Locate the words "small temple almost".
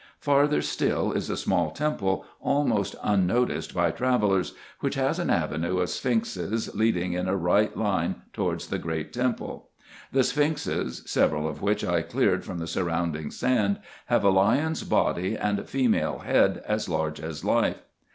1.37-2.95